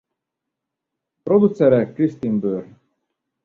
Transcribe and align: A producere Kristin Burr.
A 1.19 1.23
producere 1.23 1.79
Kristin 1.93 2.39
Burr. 2.41 2.65